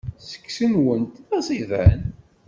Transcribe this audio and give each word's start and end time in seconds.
Seksu-nwent 0.29 1.15
d 1.27 1.29
aẓidan. 1.37 2.01